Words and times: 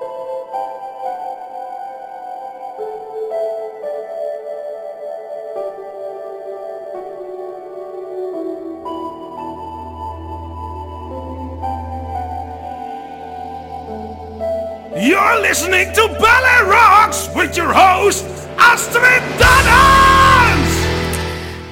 You're 0.00 0.08
listening 15.42 15.92
to 15.92 16.08
Ballet 16.18 16.70
Rocks 16.70 17.28
with 17.34 17.56
your 17.56 17.72
host, 17.72 18.24
Astrid 18.56 19.22
Dannens! 19.38 20.09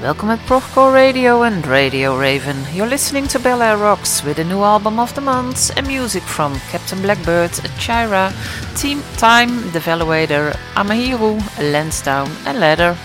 Welcome 0.01 0.31
at 0.31 0.39
Procore 0.47 0.95
Radio 0.95 1.43
and 1.43 1.67
Radio 1.67 2.17
Raven. 2.17 2.57
You're 2.73 2.87
listening 2.87 3.27
to 3.29 3.41
Bel 3.41 3.61
Air 3.61 3.77
Rocks 3.77 4.23
with 4.23 4.39
a 4.39 4.45
new 4.45 4.63
album 4.63 5.01
of 5.01 5.13
the 5.17 5.21
month 5.21 5.77
and 5.77 5.89
music 5.89 6.23
from 6.23 6.55
Captain 6.71 7.03
Blackbird, 7.03 7.51
Cyhra, 7.81 8.31
Team 8.81 9.03
Time, 9.17 9.51
The 9.73 9.81
Valuator, 9.81 10.53
Amahiru, 10.77 11.41
Lansdowne 11.73 12.31
and 12.47 12.61
Ladder. 12.61 12.97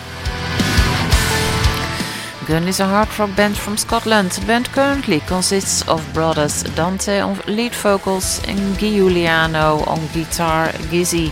Gun 2.48 2.68
is 2.68 2.80
a 2.80 2.86
hard 2.86 3.20
rock 3.20 3.36
band 3.36 3.58
from 3.58 3.78
Scotland. 3.78 4.32
The 4.32 4.46
band 4.46 4.72
currently 4.72 5.20
consists 5.22 5.82
of 5.88 6.14
brothers 6.14 6.62
Dante 6.76 7.20
on 7.20 7.40
lead 7.48 7.74
vocals 7.74 8.42
and 8.48 8.78
Giuliano 8.78 9.84
on 9.86 10.00
guitar, 10.14 10.68
Gizzi, 10.92 11.32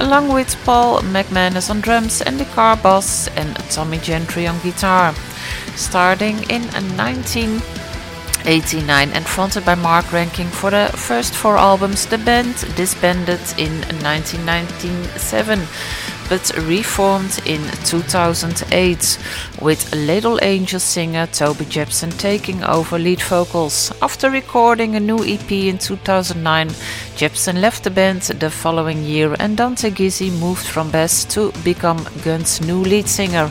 along 0.00 0.32
with 0.32 0.56
Paul 0.64 1.00
McManus 1.02 1.70
on 1.70 1.80
drums 1.80 2.20
and 2.20 2.38
the 2.38 2.44
car 2.44 2.76
bass 2.76 3.28
and 3.36 3.56
Tommy 3.70 3.98
Gentry 3.98 4.46
on 4.46 4.60
guitar. 4.60 5.14
Starting 5.74 6.38
in 6.50 6.62
1989 6.96 9.10
and 9.10 9.26
fronted 9.26 9.64
by 9.64 9.74
Mark 9.74 10.12
Rankin 10.12 10.48
for 10.48 10.70
the 10.70 10.90
first 10.94 11.34
four 11.34 11.56
albums, 11.56 12.06
the 12.06 12.18
band 12.18 12.54
disbanded 12.76 13.40
in 13.58 13.80
1997 14.02 15.66
but 16.32 16.56
reformed 16.66 17.42
in 17.44 17.60
2008 17.84 19.18
with 19.60 19.94
Little 19.94 20.38
Angel 20.40 20.80
singer 20.80 21.26
Toby 21.26 21.66
Jepson 21.66 22.08
taking 22.08 22.64
over 22.64 22.98
lead 22.98 23.20
vocals. 23.20 23.92
After 24.00 24.30
recording 24.30 24.96
a 24.96 25.00
new 25.00 25.22
EP 25.22 25.52
in 25.52 25.76
2009, 25.76 26.70
Jepson 27.16 27.60
left 27.60 27.84
the 27.84 27.90
band 27.90 28.22
the 28.22 28.48
following 28.48 29.04
year 29.04 29.36
and 29.40 29.58
Dante 29.58 29.90
Gizzi 29.90 30.30
moved 30.40 30.66
from 30.66 30.90
bass 30.90 31.26
to 31.34 31.52
become 31.64 32.06
Gun's 32.24 32.62
new 32.62 32.82
lead 32.82 33.08
singer. 33.08 33.50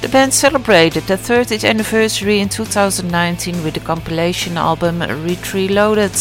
The 0.00 0.08
band 0.08 0.32
celebrated 0.32 1.02
their 1.04 1.16
30th 1.16 1.68
anniversary 1.68 2.38
in 2.38 2.48
2019 2.48 3.64
with 3.64 3.74
the 3.74 3.80
compilation 3.80 4.56
album 4.56 5.00
Reloaded. 5.00 6.16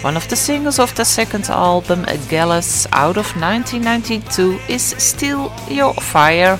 One 0.00 0.16
of 0.16 0.26
the 0.28 0.36
singles 0.36 0.78
of 0.78 0.94
the 0.94 1.04
second 1.04 1.50
album, 1.50 2.06
Gallus, 2.30 2.86
out 2.92 3.18
of 3.18 3.26
1992, 3.36 4.58
is 4.68 4.94
Steal 4.96 5.52
Your 5.68 5.92
Fire. 5.94 6.58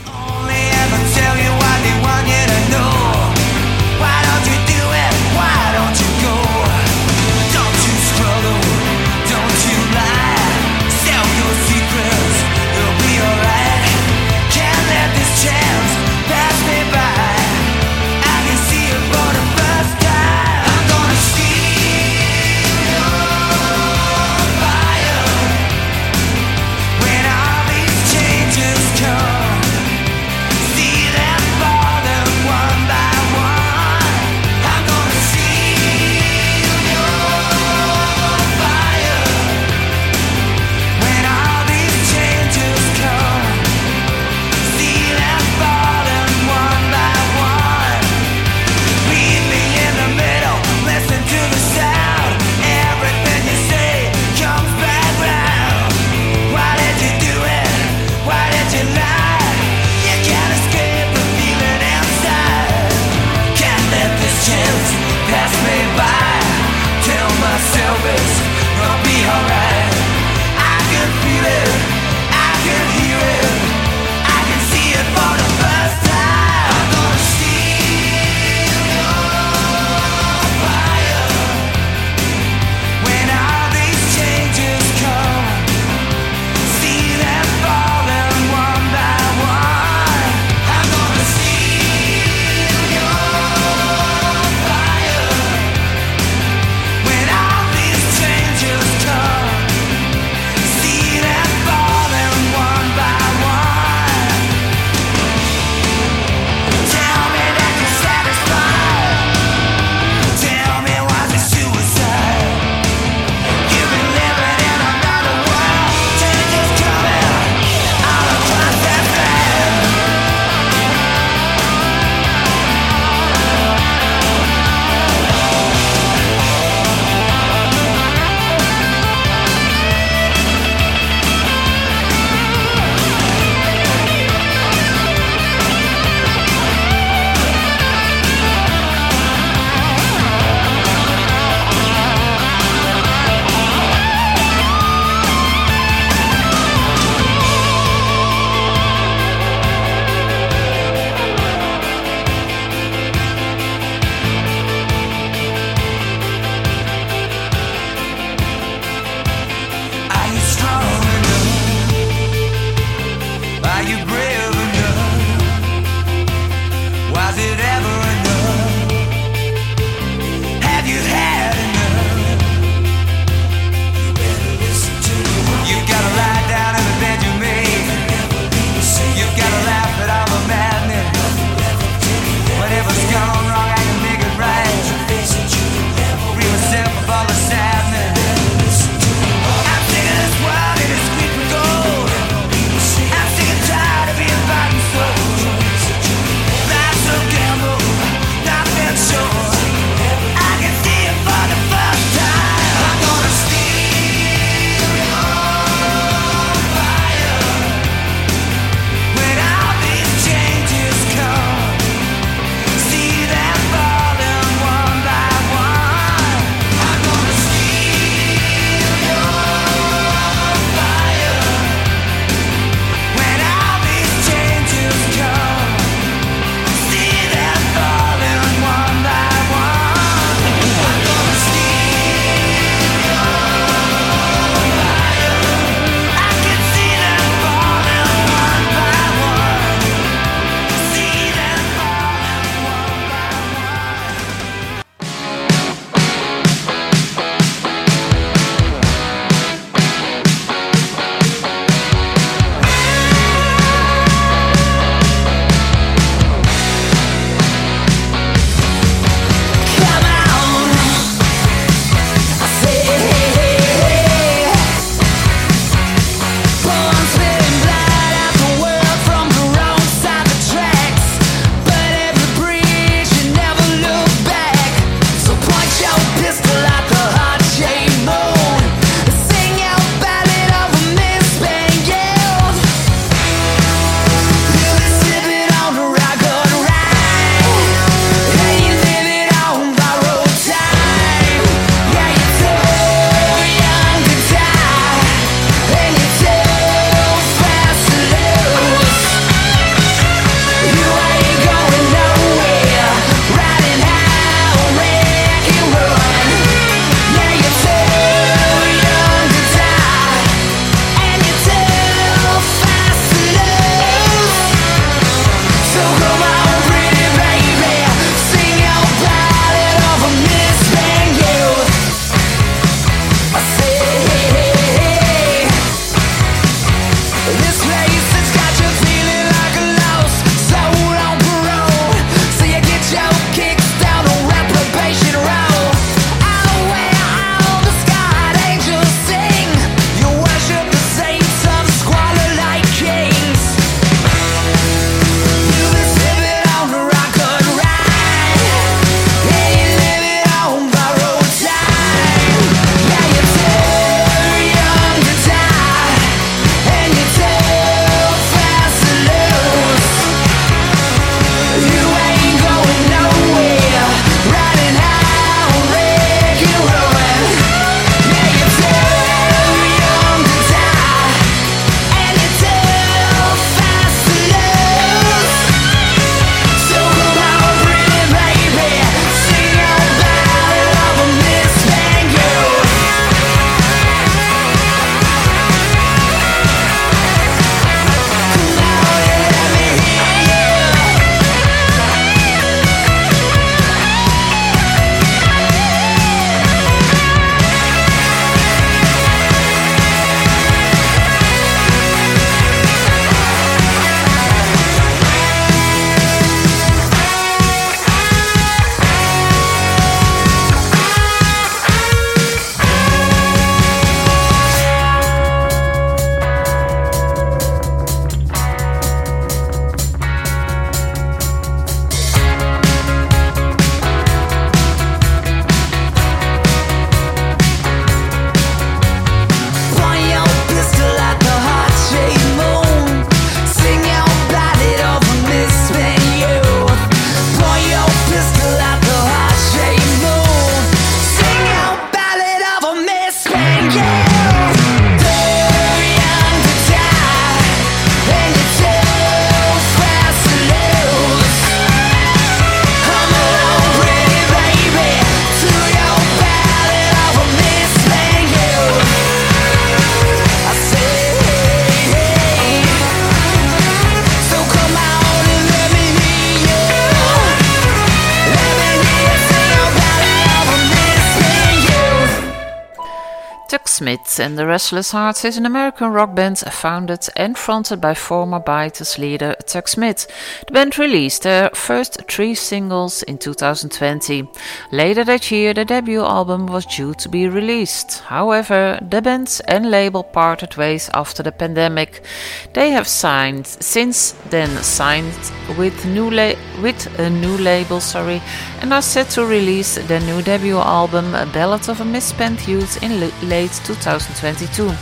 Tuk 473.49 473.67
Smith 473.67 474.21
and 474.21 474.37
the 474.37 474.47
Restless 474.47 474.91
Hearts 474.91 475.25
is 475.25 475.39
an 475.39 475.47
American 475.47 475.91
rock 475.91 476.15
band 476.15 476.39
founded 476.39 477.09
and 477.17 477.35
fronted 477.35 477.81
by 477.81 477.95
former 477.95 478.39
Biters 478.39 478.99
leader 478.99 479.35
Tuk 479.47 479.69
Smith. 479.69 480.07
The 480.47 480.53
band 480.53 480.79
released 480.79 481.23
their 481.23 481.49
first 481.55 482.03
three 482.11 482.35
singles 482.35 483.03
in 483.05 483.17
2020. 483.17 484.29
Later 484.71 485.03
that 485.05 485.31
year, 485.31 485.55
the 485.55 485.65
debut 485.65 486.03
album 486.03 486.47
was 486.47 486.67
due 486.67 486.93
to 486.97 487.09
be 487.09 487.27
released. 487.27 488.01
However, 488.01 488.79
the 488.83 489.01
band 489.01 489.41
and 489.49 489.71
label 489.71 490.03
parted 490.03 490.59
ways 490.59 490.91
after 490.93 491.23
the 491.23 491.33
pandemic. 491.33 492.05
They 492.53 492.69
have 492.73 492.87
signed 492.87 493.47
since 493.47 494.13
then 494.29 494.63
signed 494.63 495.17
with 495.57 495.87
new 495.87 496.11
la- 496.11 496.37
with 496.61 496.87
a 496.99 497.09
new 497.09 497.39
label, 497.39 497.81
sorry, 497.81 498.21
and 498.61 498.75
are 498.75 498.83
set 498.83 499.09
to 499.11 499.25
release 499.25 499.77
their 499.87 500.01
new 500.01 500.21
debut 500.21 500.59
album, 500.59 501.15
A 501.15 501.25
Ballad 501.25 501.71
of 501.71 501.81
a 501.81 501.85
Misspent 501.87 502.47
Youth, 502.47 502.83
in 502.83 503.01
late 503.01 503.23
2022. 503.47 504.73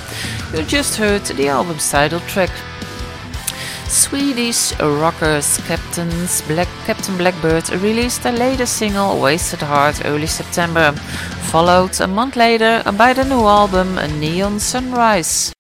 You 0.57 0.65
just 0.65 0.97
heard 0.97 1.23
the 1.23 1.49
album's 1.49 1.91
title 1.91 2.21
track. 2.21 2.51
Swedish 3.89 4.73
rockers 4.81 5.59
Captain's 5.67 6.43
Black, 6.43 6.69
Captain 6.87 7.17
Black 7.17 7.35
Beard 7.43 7.69
released 7.71 8.23
their 8.23 8.33
latest 8.33 8.79
single 8.79 9.21
Wasted 9.21 9.61
Heart 9.61 10.05
early 10.05 10.27
September, 10.27 10.93
followed 11.51 12.01
a 12.01 12.07
month 12.07 12.37
later 12.37 12.83
by 12.97 13.13
the 13.13 13.25
new 13.25 13.47
album 13.47 13.97
Neon 14.21 14.59
Sunrise. 14.59 15.56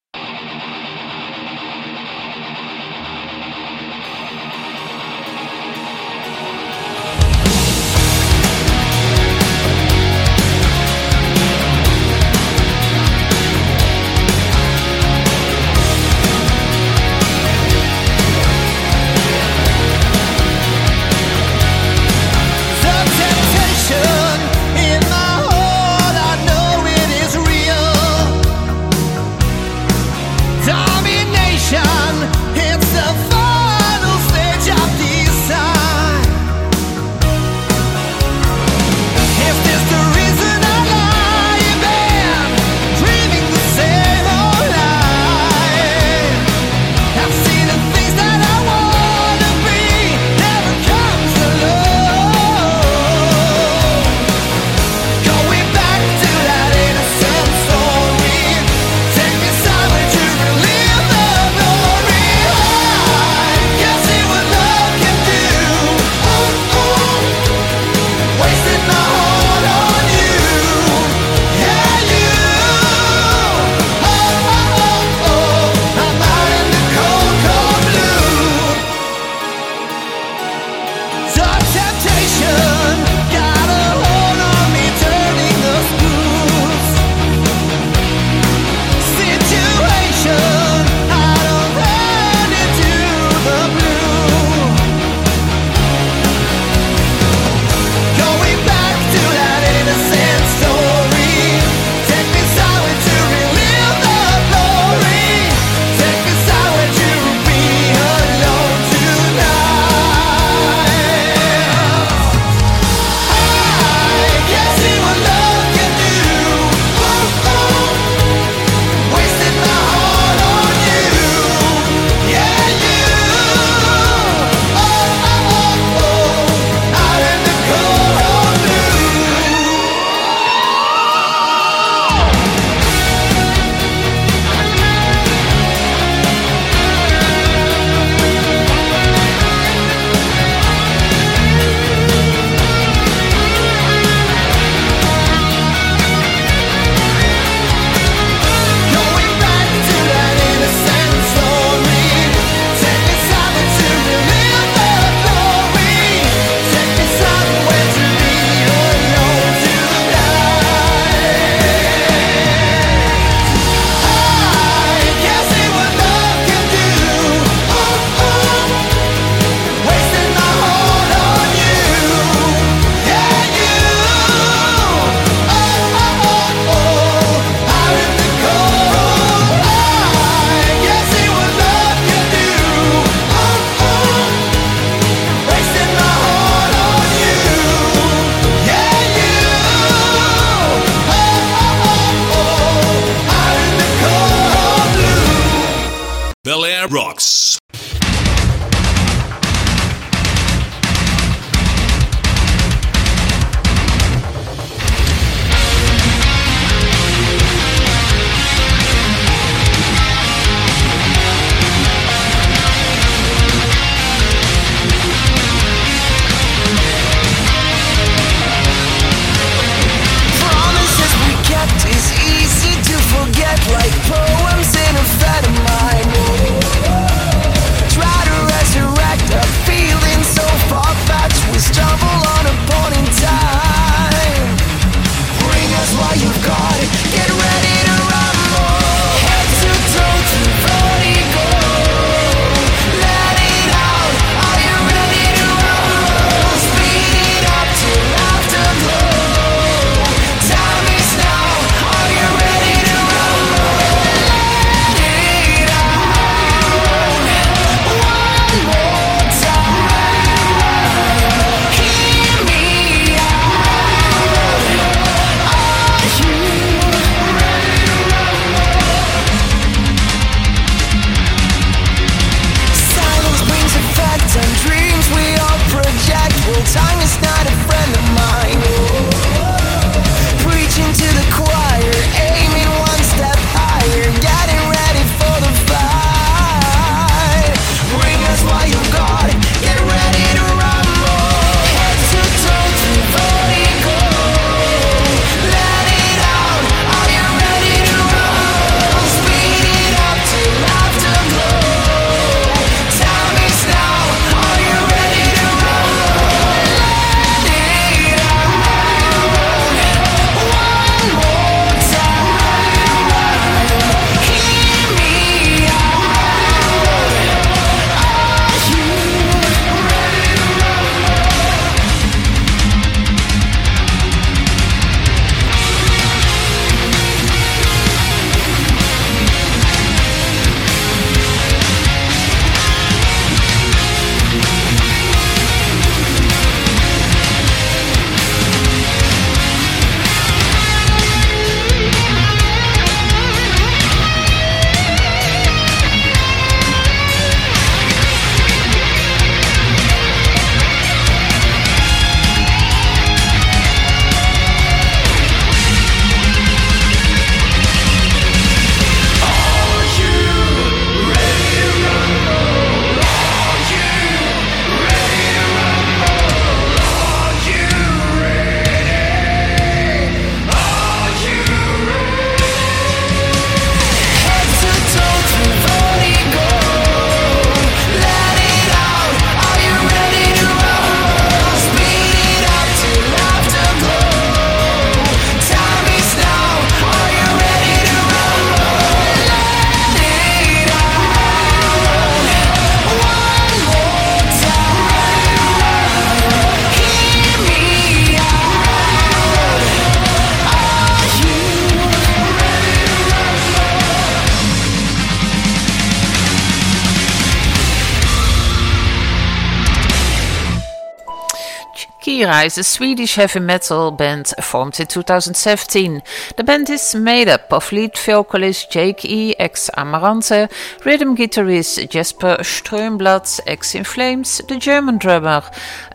Cyhra 412.06 412.46
is 412.46 412.56
a 412.56 412.62
Swedish 412.62 413.16
heavy 413.16 413.40
metal 413.40 413.90
band 413.90 414.32
formed 414.40 414.78
in 414.78 414.86
2017. 414.86 416.00
The 416.36 416.44
band 416.44 416.70
is 416.70 416.94
made 416.94 417.28
up 417.28 417.52
of 417.52 417.72
lead 417.72 417.98
vocalist 417.98 418.70
Jake 418.70 419.04
E. 419.04 419.34
ex 419.40 419.68
Amaranthe, 419.76 420.48
rhythm 420.84 421.16
guitarist 421.16 421.90
Jesper 421.90 422.36
Strömblad 422.42 423.40
ex 423.48 423.74
In 423.74 423.82
Flames, 423.82 424.40
the 424.46 424.56
German 424.56 424.98
drummer 424.98 425.42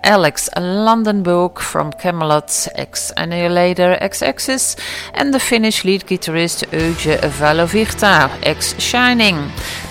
Alex 0.03 0.49
Landenburg 0.57 1.59
from 1.59 1.93
Kamelot 1.93 2.67
ex 2.75 3.13
Annihilator 3.15 3.97
ex 4.01 4.21
Axxis, 4.21 4.75
and 5.13 5.33
the 5.33 5.39
Finnish 5.39 5.85
lead 5.85 6.01
guitarist 6.01 6.65
Euge 6.71 7.21
Valovirta 7.39 8.29
ex 8.43 8.77
Shining. 8.81 9.37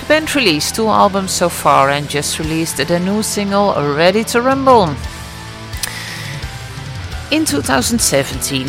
The 0.00 0.06
band 0.06 0.36
released 0.36 0.74
two 0.74 0.88
albums 0.88 1.32
so 1.32 1.48
far 1.48 1.88
and 1.88 2.10
just 2.10 2.38
released 2.38 2.76
the 2.76 3.00
new 3.00 3.22
single 3.22 3.72
Ready 3.96 4.22
to 4.24 4.42
Rumble. 4.42 4.94
In 7.30 7.44
2017, 7.44 8.66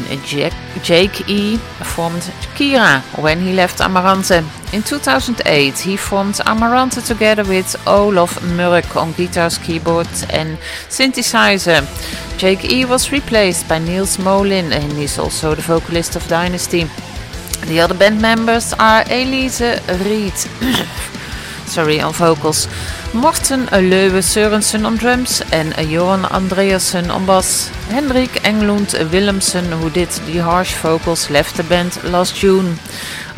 Jake 0.84 1.28
E. 1.28 1.58
formed 1.58 2.22
Cyhra 2.56 3.02
when 3.20 3.42
he 3.42 3.54
left 3.54 3.80
Amaranthe. 3.80 4.44
In 4.72 4.84
2008, 4.84 5.80
he 5.80 5.98
formed 5.98 6.36
Amaranthe 6.46 7.04
together 7.04 7.44
with 7.44 7.76
Olof 7.88 8.40
Mörck 8.56 8.96
on 8.96 9.14
guitars, 9.14 9.58
keyboards, 9.58 10.26
and 10.30 10.60
synthesizer. 10.90 11.82
Jake 12.38 12.66
E. 12.72 12.86
was 12.86 13.12
replaced 13.12 13.68
by 13.68 13.80
Nils 13.80 14.20
Molin, 14.20 14.72
and 14.72 14.94
he's 14.94 15.18
also 15.18 15.56
the 15.56 15.64
vocalist 15.64 16.16
of 16.16 16.24
Dynazty. 16.28 16.88
The 17.66 17.80
other 17.80 17.96
band 17.96 18.22
members 18.22 18.74
are 18.74 19.04
Elize 19.06 19.80
Ryd. 19.88 21.08
sorry, 21.72 22.02
on 22.02 22.14
vocals. 22.14 22.68
Morten 23.14 23.68
Leuwe 23.72 24.22
Sørensen 24.22 24.86
on 24.86 24.98
drums 24.98 25.42
and 25.54 25.74
Johan 25.90 26.26
Andreasen 26.26 27.10
on 27.10 27.26
bass. 27.26 27.70
Hendrik 27.90 28.44
Englund 28.44 28.94
Willemsen, 29.12 29.66
who 29.72 29.90
did 29.90 30.10
the 30.26 30.40
harsh 30.40 30.74
vocals, 30.76 31.30
left 31.30 31.56
the 31.56 31.64
band 31.64 32.04
last 32.04 32.36
June. 32.36 32.78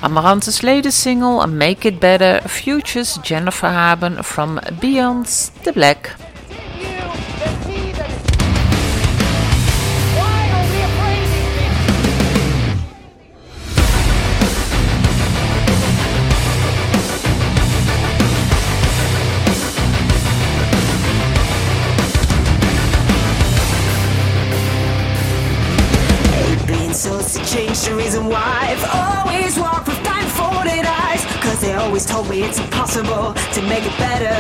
Amarante's 0.02 0.64
latest 0.64 1.00
single, 1.00 1.46
Make 1.48 1.86
It 1.86 2.00
Better, 2.00 2.42
features 2.48 3.20
Jennifer 3.24 3.70
Haben 3.70 4.24
from 4.24 4.60
Beyond 4.82 5.28
the 5.64 5.72
Black. 5.72 6.23
Always 31.84 32.06
told 32.06 32.30
me 32.30 32.44
it's 32.44 32.60
impossible 32.60 33.34
to 33.34 33.62
make 33.64 33.84
it 33.86 33.98
better. 33.98 34.34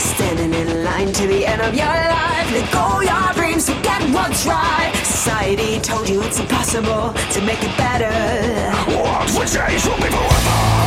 Standing 0.00 0.54
in 0.54 0.84
line 0.84 1.12
to 1.12 1.26
the 1.26 1.46
end 1.46 1.60
of 1.60 1.74
your 1.74 1.86
life. 1.86 2.50
Let 2.52 2.72
go 2.72 3.00
your 3.00 3.32
dreams, 3.34 3.68
forget 3.68 4.02
what's 4.14 4.46
right. 4.46 4.92
Society 5.04 5.78
told 5.80 6.08
you 6.08 6.22
it's 6.22 6.40
impossible 6.40 7.12
to 7.34 7.40
make 7.42 7.62
it 7.62 7.76
better. 7.76 8.12
What 8.96 9.30
we 9.38 9.46
change 9.46 9.84
will 9.84 9.96
be 9.96 10.08
forever 10.10 10.81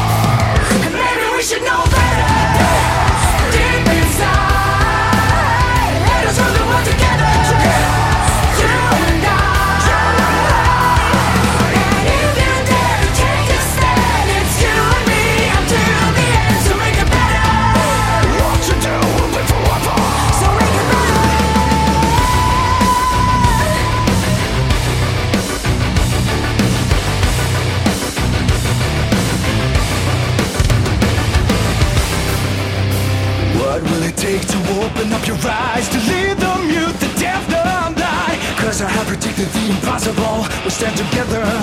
together 40.96 41.55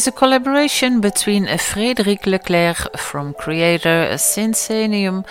is 0.00 0.06
a 0.06 0.12
collaboration 0.12 1.02
between 1.02 1.44
Frédéric 1.44 2.24
Leclerc 2.24 2.96
from 2.96 3.34
Kreator 3.34 4.14
Sinsaenum, 4.14 5.26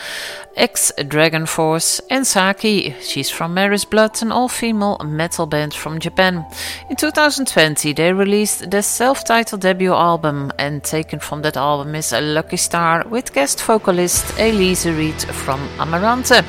ex 0.55 0.91
DragonForce, 0.95 2.01
and 2.11 2.27
Saki. 2.27 2.93
She's 3.01 3.31
from 3.31 3.55
Mary's 3.55 3.85
Blood, 3.85 4.21
an 4.21 4.31
all 4.31 4.47
female 4.47 5.01
metal 5.03 5.47
band 5.47 5.73
from 5.73 5.97
Japan. 5.97 6.45
In 6.87 6.95
2020, 6.97 7.93
they 7.93 8.13
released 8.13 8.69
their 8.69 8.83
self 8.83 9.23
titled 9.23 9.61
debut 9.61 9.93
album, 9.93 10.51
and 10.59 10.83
taken 10.83 11.17
from 11.17 11.41
that 11.41 11.57
album 11.57 11.95
is 11.95 12.13
a 12.13 12.21
Lucky 12.21 12.57
Star 12.57 13.03
with 13.09 13.33
guest 13.33 13.63
vocalist 13.63 14.25
Elize 14.37 14.85
Ryd 14.85 15.25
from 15.33 15.67
Amaranthe. 15.79 16.43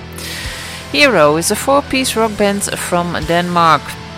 Hero 0.92 1.38
is 1.38 1.50
a 1.50 1.56
four 1.56 1.80
piece 1.80 2.16
rock 2.16 2.36
band 2.36 2.64
from 2.64 3.16
Denmark. 3.28 4.09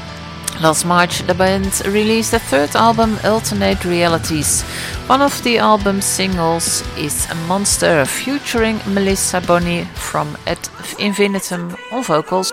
Last 0.63 0.85
March, 0.85 1.23
the 1.27 1.35
band 1.35 1.83
released 1.87 2.31
their 2.31 2.39
third 2.39 2.77
album, 2.77 3.19
Alternate 3.25 3.85
Realities. 3.85 4.63
One 5.09 5.21
of 5.21 5.43
the 5.43 5.59
album's 5.59 6.05
singles 6.05 6.85
is 6.97 7.27
Monster, 7.49 8.05
featuring 8.05 8.79
Melissa 8.87 9.41
Bonny 9.41 9.87
from 9.95 10.37
Ad 10.47 10.61
Infinitum 11.01 11.77
on 11.91 12.05
vocals. 12.05 12.53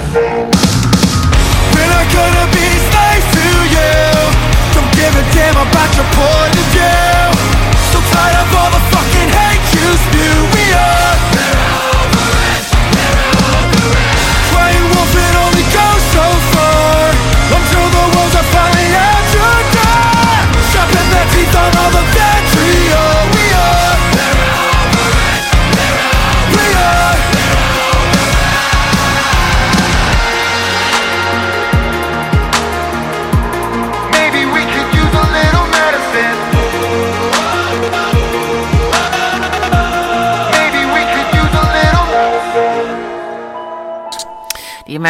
Then 0.00 1.88
I'm 1.92 2.08
have 2.40 2.48
to 3.36 3.44
you 3.68 3.84
Don't 4.72 4.90
give 4.96 5.12
a 5.12 5.24
damn 5.36 5.60
about 5.60 5.92
your 5.92 6.08
point 6.16 6.56
of 6.56 6.66
view. 6.72 7.28
So 7.92 8.00
tired 8.08 8.48
of 8.48 8.59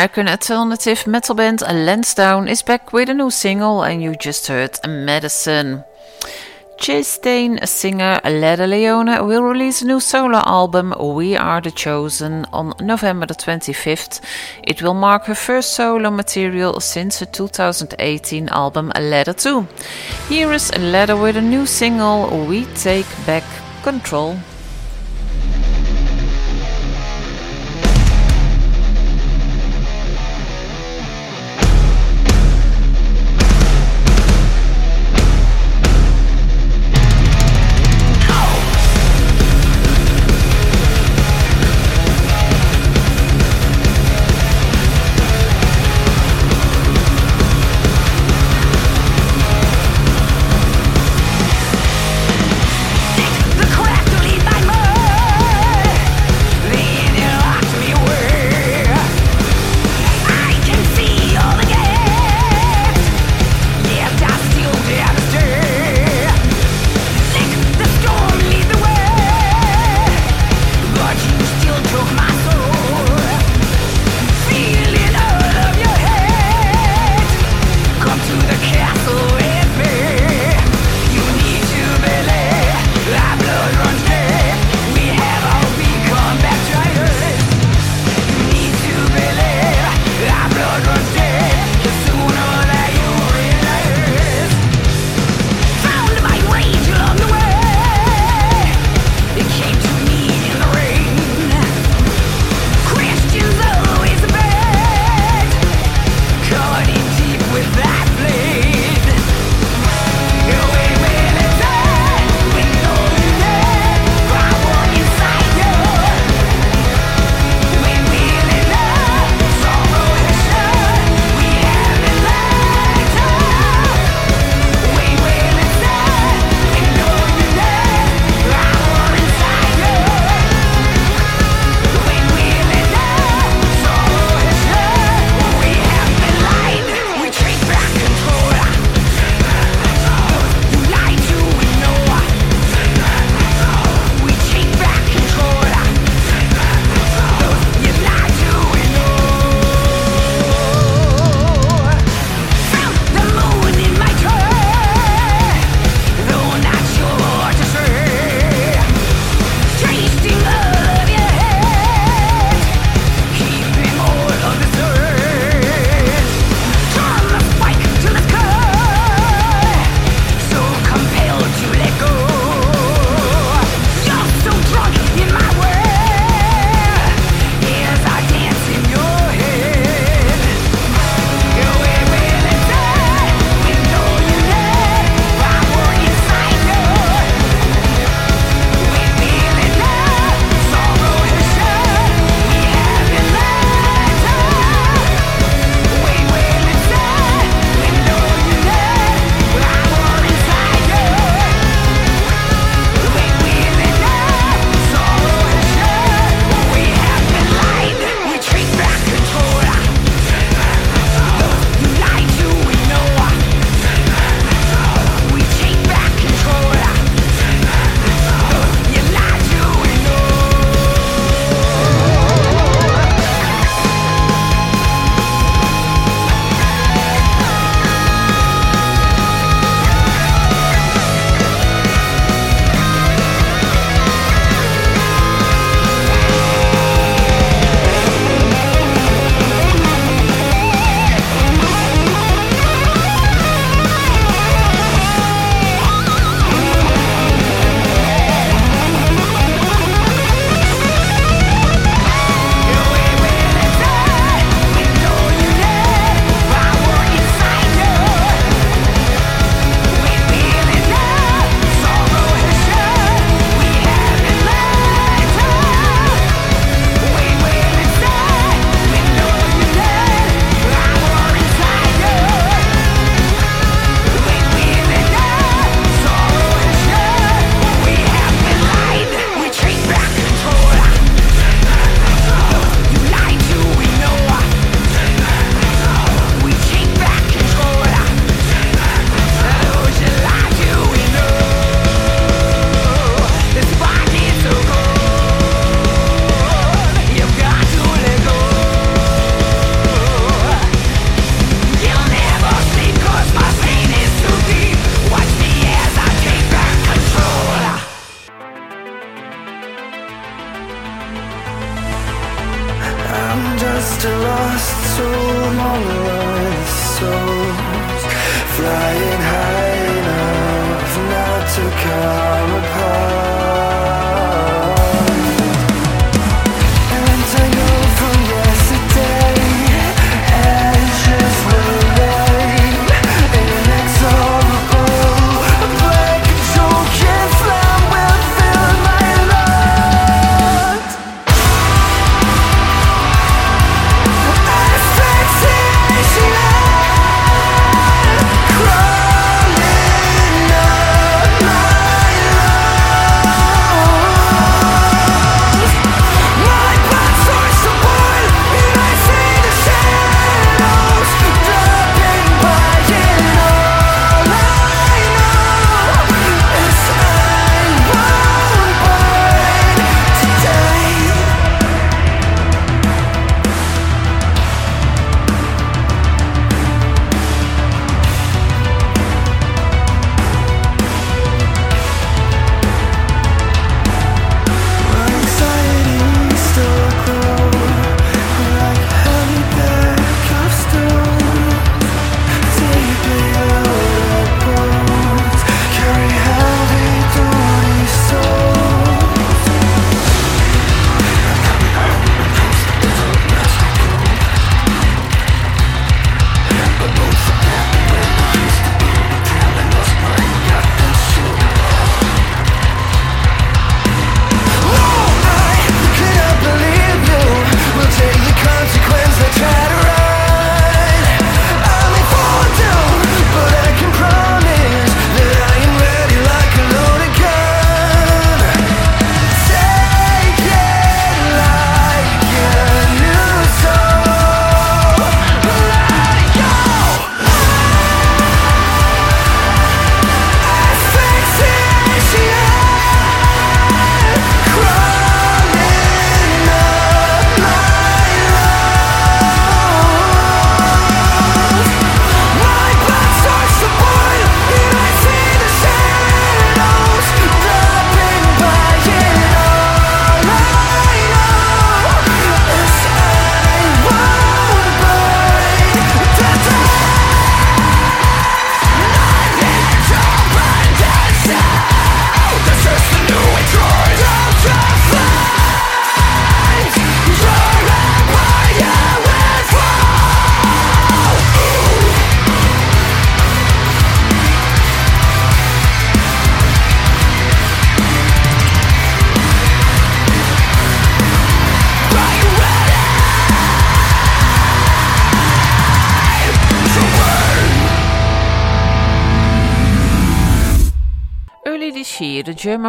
American 0.01 0.29
alternative 0.29 1.07
metal 1.07 1.35
band 1.35 1.61
Lansdowne 1.61 2.49
is 2.49 2.63
back 2.63 2.91
with 2.91 3.11
a 3.11 3.13
new 3.13 3.29
single, 3.29 3.83
and 3.83 4.03
you 4.03 4.15
just 4.15 4.47
heard 4.47 4.79
Medicine. 4.89 5.85
Chastain 6.79 7.69
singer 7.69 8.19
Leather 8.25 8.67
Leone 8.67 9.27
will 9.27 9.43
release 9.43 9.83
a 9.83 9.87
new 9.87 10.01
solo 10.01 10.39
album, 10.39 10.95
We 10.99 11.37
Are 11.37 11.61
the 11.61 11.71
Chosen, 11.71 12.47
on 12.51 12.73
November 12.81 13.27
the 13.27 13.35
25th. 13.35 14.23
It 14.63 14.81
will 14.81 14.95
mark 14.95 15.27
her 15.27 15.35
first 15.35 15.75
solo 15.75 16.11
material 16.11 16.81
since 16.81 17.19
her 17.19 17.27
2018 17.27 18.49
album 18.49 18.93
Leather 18.99 19.35
2. 19.35 19.67
Here 20.31 20.51
is 20.51 20.75
Leather 20.79 21.19
with 21.19 21.37
a 21.37 21.43
new 21.43 21.67
single, 21.67 22.47
We 22.47 22.65
Take 22.75 23.27
Back 23.27 23.45
Control. 23.83 24.39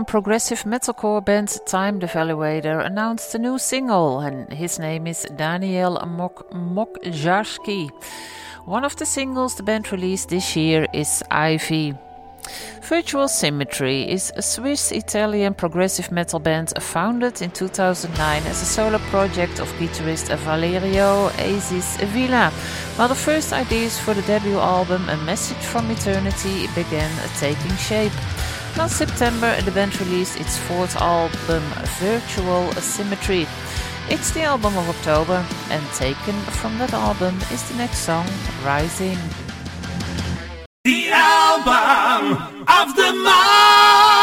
German 0.02 0.24
progressive 0.24 0.64
metalcore 0.64 1.24
band 1.24 1.60
Time, 1.68 2.00
the 2.00 2.08
Valuator 2.08 2.84
announced 2.84 3.36
a 3.36 3.38
new 3.38 3.60
single, 3.60 4.20
and 4.22 4.52
his 4.52 4.80
name 4.80 5.06
is 5.06 5.28
Daniel 5.36 6.04
Mok- 6.08 6.50
Mokjarski. 6.52 7.92
One 8.66 8.84
of 8.84 8.96
the 8.96 9.06
singles 9.06 9.56
the 9.56 9.64
band 9.64 9.92
released 9.92 10.30
this 10.30 10.56
year 10.56 10.88
is 10.92 11.22
Ivy. 11.30 11.94
Virtual 12.82 13.28
Symmetry 13.28 14.10
is 14.10 14.34
a 14.36 14.42
Swiss 14.42 14.92
Italian 14.92 15.54
progressive 15.54 16.12
metal 16.12 16.40
band 16.40 16.74
founded 16.80 17.44
in 17.44 17.52
2009 17.52 18.44
as 18.48 18.62
a 18.64 18.66
solo 18.66 18.98
project 19.12 19.60
of 19.60 19.72
guitarist 19.78 20.36
Valerio 20.38 21.30
Æsir 21.38 22.08
Villa, 22.08 22.52
while 22.96 23.08
the 23.08 23.14
first 23.14 23.54
ideas 23.54 24.00
for 24.00 24.16
the 24.16 24.24
debut 24.24 24.58
album, 24.58 25.08
A 25.10 25.18
Message 25.18 25.64
from 25.64 25.92
Eternity, 25.92 26.68
began 26.74 27.12
taking 27.38 27.76
shape. 27.78 28.41
Last 28.78 28.98
September, 28.98 29.62
the 29.62 29.72
band 29.72 30.00
released 30.00 30.40
its 30.40 30.58
fourth 30.58 30.96
album, 30.96 31.62
Virtual 32.00 32.72
Symmetry. 32.74 33.46
It's 34.10 34.32
the 34.32 34.44
album 34.44 34.78
of 34.78 34.90
October, 34.90 35.46
and 35.70 35.86
taken 35.94 36.34
from 36.60 36.78
that 36.80 36.94
album 36.94 37.38
is 37.52 37.68
the 37.70 37.76
next 37.76 38.00
song, 38.00 38.26
Rising. 38.64 39.18
The 40.86 41.10
album 41.12 42.66
of 42.68 42.96
the 42.96 43.12
month. 43.14 44.21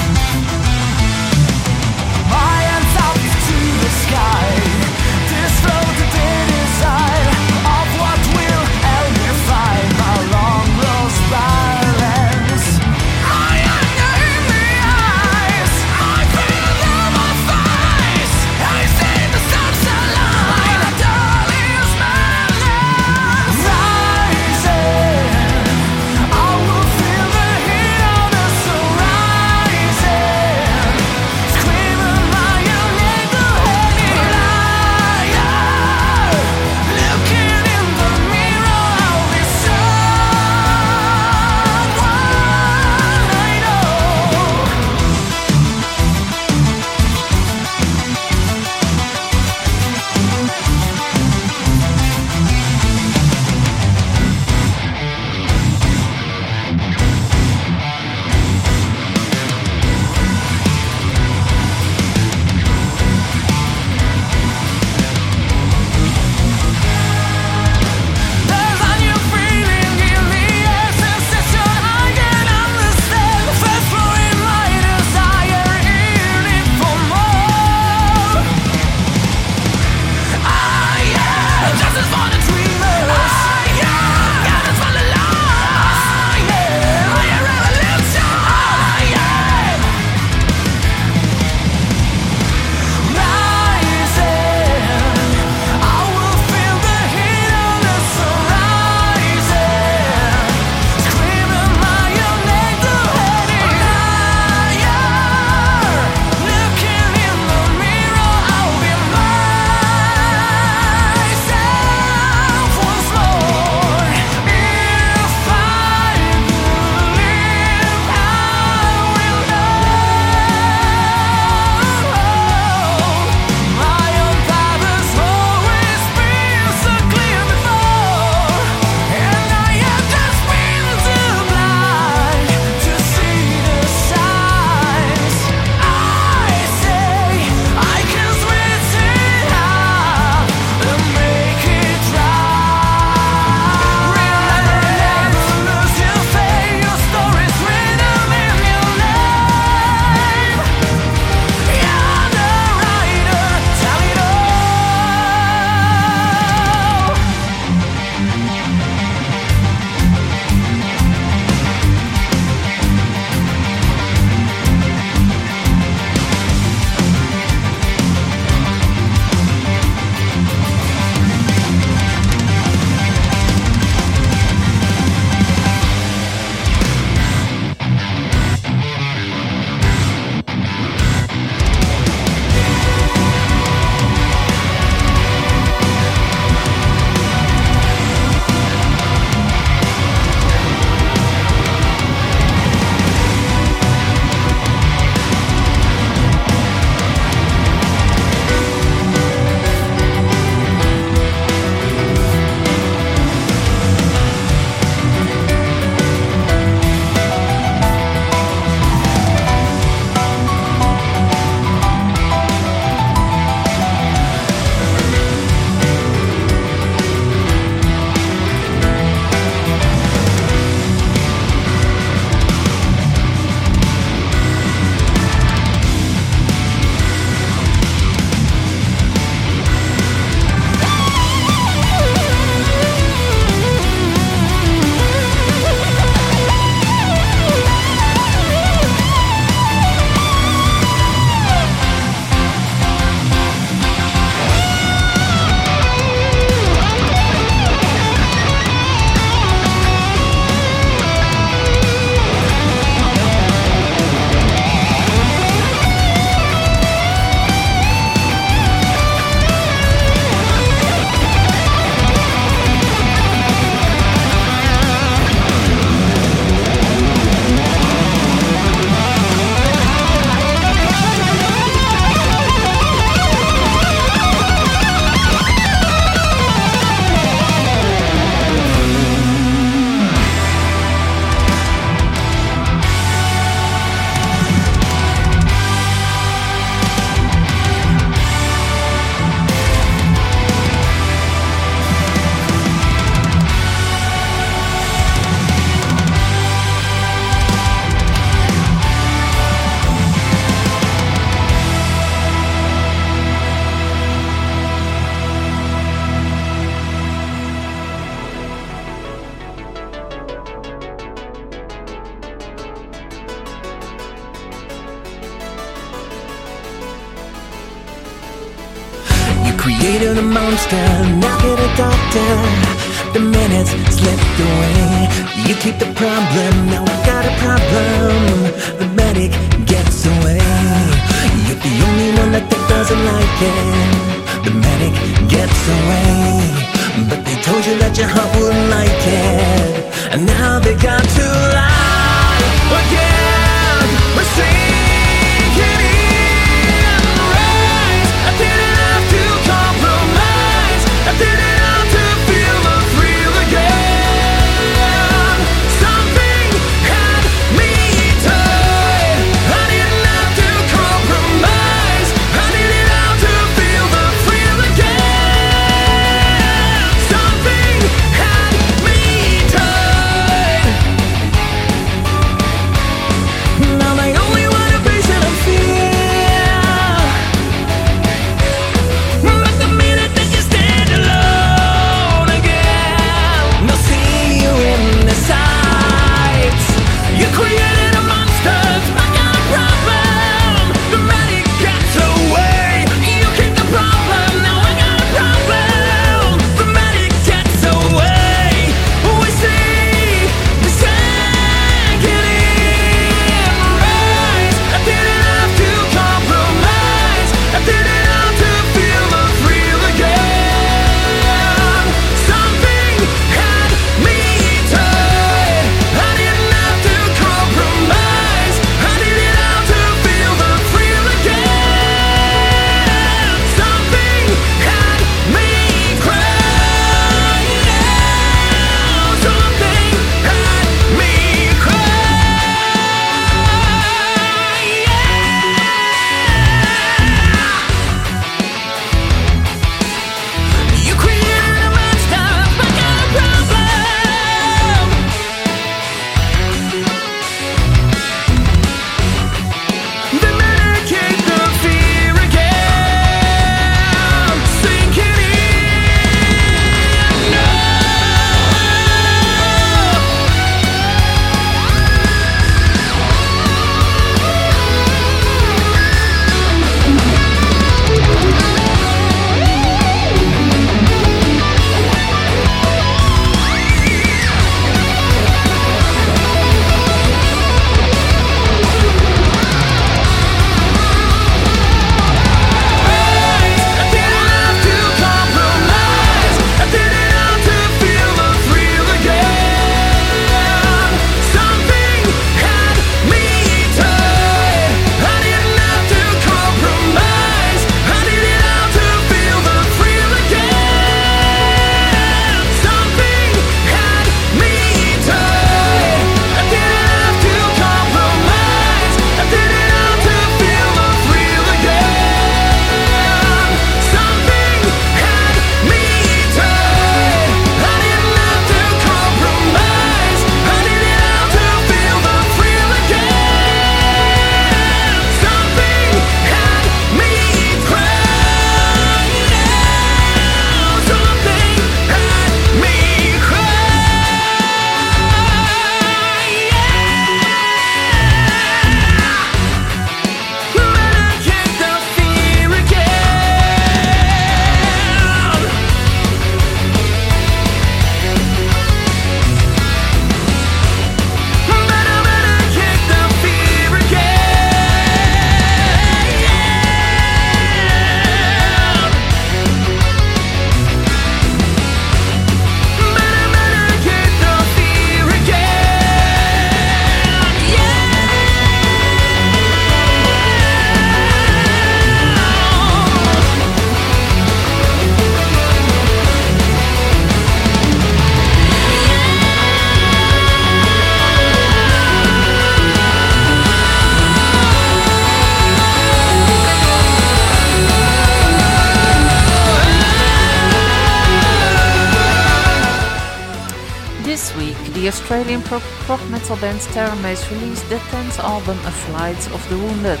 bands 596.54 597.30
released 597.32 597.68
their 597.68 597.80
10th 597.90 598.18
album 598.20 598.56
A 598.64 598.70
Flight 598.70 599.26
of 599.32 599.48
the 599.48 599.58
Wounded. 599.58 600.00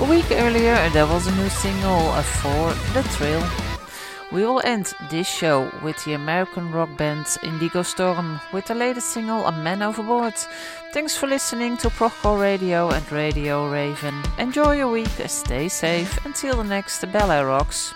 A 0.00 0.04
week 0.04 0.26
earlier 0.32 0.76
there 0.90 1.06
was 1.06 1.26
a 1.26 1.34
new 1.36 1.48
single, 1.48 2.10
For 2.22 2.74
the 2.92 3.02
Trail. 3.14 3.42
We 4.32 4.44
will 4.44 4.60
end 4.64 4.94
this 5.10 5.28
show 5.28 5.70
with 5.82 6.02
the 6.04 6.14
American 6.14 6.72
rock 6.72 6.96
band 6.96 7.26
Indigo 7.44 7.82
Storm 7.82 8.40
with 8.52 8.66
the 8.66 8.74
latest 8.74 9.08
single 9.08 9.46
A 9.46 9.52
Man 9.52 9.82
Overboard. 9.82 10.34
Thanks 10.92 11.16
for 11.16 11.28
listening 11.28 11.76
to 11.78 11.88
Procore 11.88 12.40
Radio 12.40 12.90
and 12.90 13.12
Radio 13.12 13.70
Raven. 13.70 14.22
Enjoy 14.38 14.72
your 14.72 14.90
week, 14.90 15.16
stay 15.26 15.68
safe, 15.68 16.24
until 16.26 16.56
the 16.56 16.64
next 16.64 17.04
Bella 17.12 17.44
Rocks. 17.46 17.94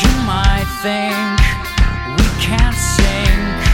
You 0.00 0.12
might 0.26 0.68
think 0.82 1.38
we 2.18 2.26
can't 2.42 2.74
sing 2.74 3.67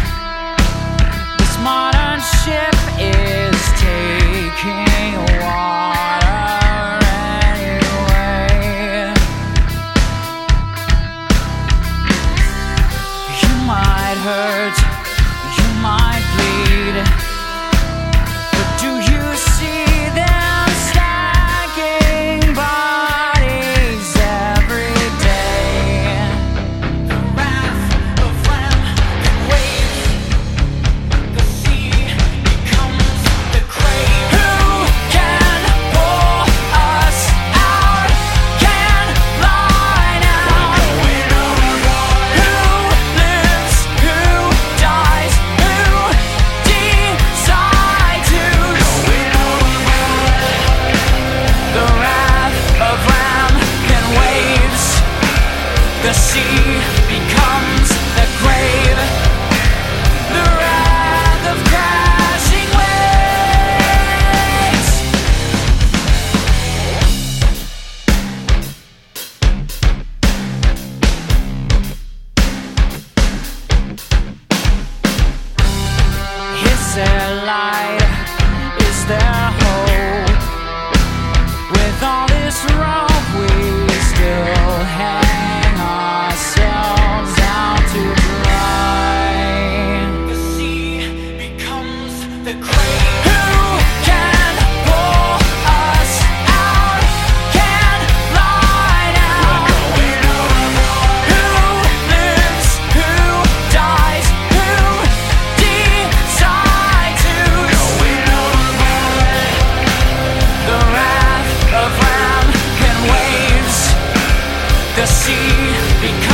See. 115.25 116.34